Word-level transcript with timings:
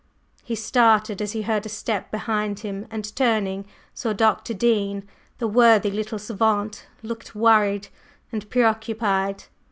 He 0.43 0.55
started 0.55 1.21
as 1.21 1.33
he 1.33 1.43
heard 1.43 1.63
a 1.67 1.69
step 1.69 2.09
behind 2.09 2.61
him, 2.61 2.87
and 2.89 3.15
turning, 3.15 3.67
saw 3.93 4.13
Dr. 4.13 4.55
Dean. 4.55 5.07
The 5.37 5.47
worthy 5.47 5.91
little 5.91 6.17
savant 6.17 6.87
looked 7.03 7.35
worried 7.35 7.89
and 8.31 8.49
preoccupied. 8.49 9.43